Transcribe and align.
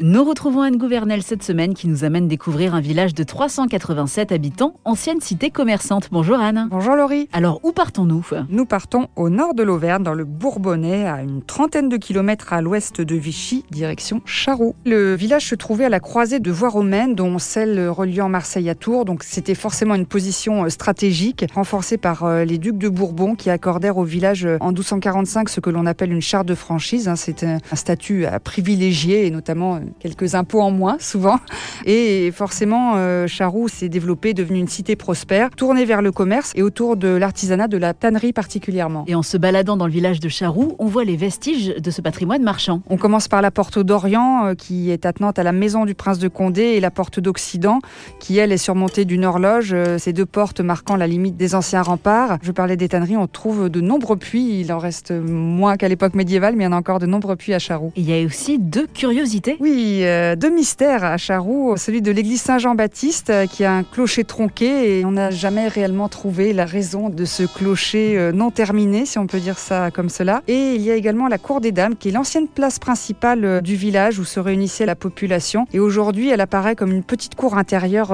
Nous 0.00 0.22
retrouvons 0.22 0.60
Anne 0.60 0.76
Gouvernel 0.76 1.24
cette 1.24 1.42
semaine 1.42 1.74
qui 1.74 1.88
nous 1.88 2.04
amène 2.04 2.28
découvrir 2.28 2.72
un 2.72 2.80
village 2.80 3.14
de 3.14 3.24
387 3.24 4.30
habitants, 4.30 4.74
ancienne 4.84 5.20
cité 5.20 5.50
commerçante. 5.50 6.10
Bonjour 6.12 6.38
Anne. 6.38 6.68
Bonjour 6.70 6.94
Laurie. 6.94 7.28
Alors 7.32 7.58
où 7.64 7.72
partons-nous? 7.72 8.24
Nous 8.48 8.64
partons 8.64 9.08
au 9.16 9.28
nord 9.28 9.54
de 9.54 9.64
l'Auvergne, 9.64 10.04
dans 10.04 10.14
le 10.14 10.24
Bourbonnais, 10.24 11.08
à 11.08 11.20
une 11.20 11.42
trentaine 11.42 11.88
de 11.88 11.96
kilomètres 11.96 12.52
à 12.52 12.60
l'ouest 12.60 13.00
de 13.00 13.16
Vichy, 13.16 13.64
direction 13.72 14.22
Charroux. 14.24 14.76
Le 14.86 15.16
village 15.16 15.46
se 15.46 15.56
trouvait 15.56 15.86
à 15.86 15.88
la 15.88 15.98
croisée 15.98 16.38
de 16.38 16.52
voies 16.52 16.68
romaines, 16.68 17.16
dont 17.16 17.40
celle 17.40 17.88
reliant 17.88 18.28
Marseille 18.28 18.70
à 18.70 18.76
Tours, 18.76 19.04
donc 19.04 19.24
c'était 19.24 19.56
forcément 19.56 19.96
une 19.96 20.06
position 20.06 20.64
euh, 20.64 20.68
stratégique, 20.68 21.44
renforcée 21.52 21.96
par 21.96 22.22
euh, 22.22 22.44
les 22.44 22.58
ducs 22.58 22.78
de 22.78 22.88
Bourbon 22.88 23.34
qui 23.34 23.50
accordèrent 23.50 23.98
au 23.98 24.04
village 24.04 24.46
euh, 24.46 24.58
en 24.60 24.68
1245 24.68 25.48
ce 25.48 25.58
que 25.58 25.70
l'on 25.70 25.86
appelle 25.86 26.12
une 26.12 26.22
charte 26.22 26.46
de 26.46 26.54
franchise. 26.54 27.08
Hein. 27.08 27.16
C'était 27.16 27.46
un 27.46 27.74
statut 27.74 28.26
à 28.26 28.38
privilégier 28.38 29.26
et 29.26 29.32
notamment 29.32 29.80
quelques 29.98 30.34
impôts 30.34 30.60
en 30.60 30.70
moins 30.70 30.96
souvent. 31.00 31.38
Et 31.86 32.30
forcément, 32.32 32.94
euh, 32.96 33.26
Charroux 33.26 33.68
s'est 33.68 33.88
développé, 33.88 34.34
devenu 34.34 34.58
une 34.58 34.68
cité 34.68 34.96
prospère, 34.96 35.50
tournée 35.50 35.84
vers 35.84 36.02
le 36.02 36.12
commerce 36.12 36.52
et 36.54 36.62
autour 36.62 36.96
de 36.96 37.08
l'artisanat, 37.08 37.68
de 37.68 37.76
la 37.76 37.94
tannerie 37.94 38.32
particulièrement. 38.32 39.04
Et 39.06 39.14
en 39.14 39.22
se 39.22 39.36
baladant 39.36 39.76
dans 39.76 39.86
le 39.86 39.92
village 39.92 40.20
de 40.20 40.28
Charroux, 40.28 40.76
on 40.78 40.86
voit 40.86 41.04
les 41.04 41.16
vestiges 41.16 41.74
de 41.76 41.90
ce 41.90 42.00
patrimoine 42.00 42.42
marchand. 42.42 42.82
On 42.88 42.96
commence 42.96 43.28
par 43.28 43.42
la 43.42 43.50
porte 43.50 43.78
d'Orient, 43.78 44.46
euh, 44.46 44.54
qui 44.54 44.90
est 44.90 45.06
attenante 45.06 45.38
à 45.38 45.42
la 45.42 45.52
maison 45.52 45.84
du 45.84 45.94
prince 45.94 46.18
de 46.18 46.28
Condé, 46.28 46.62
et 46.62 46.80
la 46.80 46.90
porte 46.90 47.20
d'Occident, 47.20 47.80
qui 48.18 48.38
elle 48.38 48.52
est 48.52 48.56
surmontée 48.58 49.04
d'une 49.04 49.24
horloge, 49.24 49.70
euh, 49.72 49.98
ces 49.98 50.12
deux 50.12 50.26
portes 50.26 50.60
marquant 50.60 50.96
la 50.96 51.06
limite 51.06 51.36
des 51.36 51.54
anciens 51.54 51.82
remparts. 51.82 52.38
Je 52.42 52.52
parlais 52.52 52.76
des 52.76 52.88
tanneries, 52.88 53.16
on 53.16 53.26
trouve 53.26 53.68
de 53.68 53.80
nombreux 53.80 54.16
puits, 54.16 54.60
il 54.60 54.72
en 54.72 54.78
reste 54.78 55.12
moins 55.12 55.76
qu'à 55.76 55.88
l'époque 55.88 56.14
médiévale, 56.14 56.54
mais 56.56 56.64
il 56.64 56.66
y 56.66 56.70
en 56.70 56.72
a 56.72 56.76
encore 56.76 56.98
de 56.98 57.06
nombreux 57.06 57.36
puits 57.36 57.54
à 57.54 57.58
Charroux. 57.58 57.92
il 57.96 58.08
y 58.08 58.12
a 58.12 58.24
aussi 58.24 58.58
deux 58.58 58.86
curiosités. 58.86 59.56
Oui, 59.60 59.77
euh, 59.78 60.34
deux 60.34 60.50
mystères 60.50 61.04
à 61.04 61.16
Charroux, 61.16 61.76
celui 61.76 62.02
de 62.02 62.10
l'église 62.10 62.42
Saint-Jean-Baptiste 62.42 63.30
euh, 63.30 63.46
qui 63.46 63.64
a 63.64 63.72
un 63.72 63.82
clocher 63.84 64.24
tronqué 64.24 64.98
et 64.98 65.04
on 65.04 65.12
n'a 65.12 65.30
jamais 65.30 65.68
réellement 65.68 66.08
trouvé 66.08 66.52
la 66.52 66.64
raison 66.64 67.10
de 67.10 67.24
ce 67.24 67.44
clocher 67.44 68.18
euh, 68.18 68.32
non 68.32 68.50
terminé, 68.50 69.06
si 69.06 69.18
on 69.18 69.26
peut 69.26 69.38
dire 69.38 69.58
ça 69.58 69.90
comme 69.92 70.08
cela. 70.08 70.42
Et 70.48 70.74
il 70.74 70.82
y 70.82 70.90
a 70.90 70.96
également 70.96 71.28
la 71.28 71.38
cour 71.38 71.60
des 71.60 71.70
dames 71.70 71.94
qui 71.96 72.08
est 72.08 72.12
l'ancienne 72.12 72.48
place 72.48 72.80
principale 72.80 73.62
du 73.62 73.76
village 73.76 74.18
où 74.18 74.24
se 74.24 74.40
réunissait 74.40 74.86
la 74.86 74.96
population 74.96 75.66
et 75.72 75.78
aujourd'hui 75.78 76.30
elle 76.30 76.40
apparaît 76.40 76.74
comme 76.74 76.90
une 76.90 77.04
petite 77.04 77.36
cour 77.36 77.56
intérieure 77.56 78.08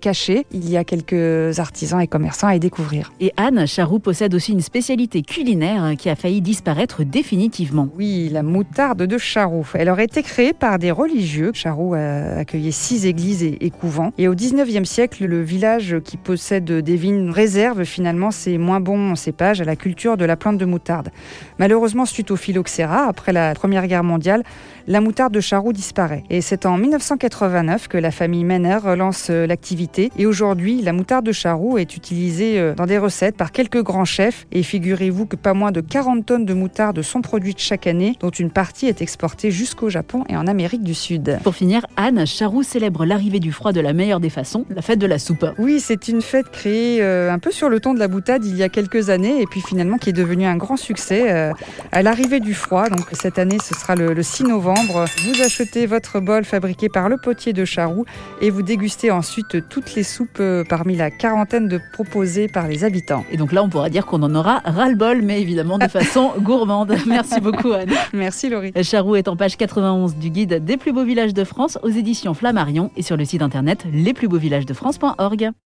cachée. 0.00 0.46
Il 0.52 0.70
y 0.70 0.76
a 0.76 0.84
quelques 0.84 1.58
artisans 1.58 2.00
et 2.00 2.06
commerçants 2.06 2.48
à 2.48 2.54
y 2.54 2.60
découvrir. 2.60 3.12
Et 3.20 3.32
Anne, 3.36 3.66
Charroux 3.66 3.98
possède 3.98 4.34
aussi 4.34 4.52
une 4.52 4.60
spécialité 4.60 5.22
culinaire 5.22 5.94
qui 5.98 6.08
a 6.08 6.16
failli 6.16 6.40
disparaître 6.40 7.02
définitivement. 7.02 7.88
Oui, 7.96 8.28
la 8.30 8.42
moutarde 8.42 9.02
de 9.02 9.18
Charroux. 9.18 9.66
Elle 9.74 9.90
aurait 9.90 10.04
été 10.04 10.22
créée 10.22 10.52
par 10.52 10.78
des 10.78 10.91
religieux. 10.92 11.50
Charroux 11.54 11.94
a 11.94 12.38
accueilli 12.38 12.72
six 12.72 13.06
églises 13.06 13.42
et, 13.42 13.70
couvents. 13.70 14.12
Et 14.18 14.28
au 14.28 14.34
19e 14.34 14.84
siècle, 14.84 15.24
le 15.24 15.42
village 15.42 15.96
qui 16.04 16.16
possède 16.16 16.64
des 16.64 16.96
vignes 16.96 17.30
réserve 17.30 17.84
finalement 17.84 18.30
ses 18.30 18.58
moins 18.58 18.80
bons 18.80 19.16
cépages 19.16 19.60
à 19.60 19.64
la 19.64 19.76
culture 19.76 20.16
de 20.16 20.24
la 20.24 20.36
plante 20.36 20.58
de 20.58 20.64
moutarde. 20.64 21.10
Malheureusement, 21.58 22.06
suite 22.06 22.30
au 22.30 22.36
phylloxéra, 22.36 23.06
après 23.06 23.32
la 23.32 23.54
Première 23.54 23.86
Guerre 23.86 24.04
mondiale, 24.04 24.42
la 24.86 25.00
moutarde 25.00 25.32
de 25.32 25.40
Charroux 25.40 25.72
disparaît. 25.72 26.24
Et 26.28 26.40
c'est 26.40 26.66
en 26.66 26.76
1989 26.76 27.88
que 27.88 27.98
la 27.98 28.10
famille 28.10 28.44
Menner 28.44 28.76
relance 28.76 29.28
euh, 29.30 29.46
l'activité. 29.46 30.10
Et 30.18 30.26
aujourd'hui, 30.26 30.82
la 30.82 30.92
moutarde 30.92 31.24
de 31.24 31.32
Charroux 31.32 31.78
est 31.78 31.96
utilisée 31.96 32.58
euh, 32.58 32.74
dans 32.74 32.86
des 32.86 32.98
recettes 32.98 33.36
par 33.36 33.52
quelques 33.52 33.82
grands 33.82 34.04
chefs. 34.04 34.46
Et 34.50 34.62
figurez-vous 34.62 35.26
que 35.26 35.36
pas 35.36 35.54
moins 35.54 35.70
de 35.70 35.80
40 35.80 36.26
tonnes 36.26 36.44
de 36.44 36.54
moutarde 36.54 37.02
sont 37.02 37.22
produites 37.22 37.60
chaque 37.60 37.86
année, 37.86 38.16
dont 38.20 38.30
une 38.30 38.50
partie 38.50 38.86
est 38.86 39.02
exportée 39.02 39.50
jusqu'au 39.50 39.88
Japon 39.88 40.24
et 40.28 40.36
en 40.36 40.46
Amérique 40.46 40.81
du 40.82 40.94
Sud. 40.94 41.38
Pour 41.42 41.54
finir, 41.54 41.86
Anne, 41.96 42.26
Charroux 42.26 42.62
célèbre 42.62 43.04
l'arrivée 43.04 43.40
du 43.40 43.52
froid 43.52 43.72
de 43.72 43.80
la 43.80 43.92
meilleure 43.92 44.20
des 44.20 44.30
façons, 44.30 44.64
la 44.74 44.82
fête 44.82 44.98
de 44.98 45.06
la 45.06 45.18
soupe. 45.18 45.46
Oui, 45.58 45.80
c'est 45.80 46.08
une 46.08 46.22
fête 46.22 46.50
créée 46.50 47.02
euh, 47.02 47.32
un 47.32 47.38
peu 47.38 47.50
sur 47.50 47.68
le 47.68 47.80
ton 47.80 47.94
de 47.94 47.98
la 47.98 48.08
boutade 48.08 48.44
il 48.44 48.56
y 48.56 48.62
a 48.62 48.68
quelques 48.68 49.10
années 49.10 49.40
et 49.40 49.46
puis 49.46 49.60
finalement 49.60 49.98
qui 49.98 50.10
est 50.10 50.14
devenue 50.14 50.46
un 50.46 50.56
grand 50.56 50.76
succès 50.76 51.52
à 51.92 52.02
l'arrivée 52.02 52.40
du 52.40 52.54
froid. 52.54 52.88
Donc 52.88 53.06
cette 53.12 53.38
année, 53.38 53.58
ce 53.62 53.74
sera 53.74 53.94
le 53.94 54.22
6 54.22 54.44
novembre 54.44 55.06
vous 55.24 55.40
achetez 55.42 55.86
votre 55.86 56.20
bol 56.20 56.44
fabriqué 56.44 56.88
par 56.88 57.08
le 57.08 57.16
potier 57.16 57.52
de 57.52 57.64
Charroux 57.64 58.04
et 58.40 58.50
vous 58.50 58.62
dégustez 58.62 59.10
ensuite 59.10 59.68
toutes 59.68 59.94
les 59.94 60.02
soupes 60.02 60.38
euh, 60.40 60.64
parmi 60.68 60.96
la 60.96 61.10
quarantaine 61.10 61.68
de 61.68 61.80
proposées 61.92 62.48
par 62.48 62.66
les 62.66 62.84
habitants. 62.84 63.24
Et 63.30 63.36
donc 63.36 63.52
là, 63.52 63.62
on 63.62 63.68
pourra 63.68 63.88
dire 63.88 64.06
qu'on 64.06 64.22
en 64.22 64.34
aura 64.34 64.60
ras-le-bol, 64.64 65.22
mais 65.22 65.40
évidemment 65.40 65.78
de 65.78 65.86
façon 65.88 66.32
gourmande. 66.38 66.94
Merci 67.06 67.40
beaucoup, 67.40 67.72
Anne. 67.72 67.92
Merci, 68.12 68.48
Laurie. 68.48 68.72
Charroux 68.82 69.16
est 69.16 69.28
en 69.28 69.36
page 69.36 69.56
91 69.56 70.16
du 70.16 70.30
guide 70.30 70.61
des 70.62 70.76
plus 70.76 70.92
beaux 70.92 71.04
villages 71.04 71.34
de 71.34 71.44
France 71.44 71.78
aux 71.82 71.88
éditions 71.88 72.34
Flammarion 72.34 72.90
et 72.96 73.02
sur 73.02 73.16
le 73.16 73.24
site 73.24 73.42
internet 73.42 73.86
lesplusbeauxvillagesdefrance.org. 73.92 75.52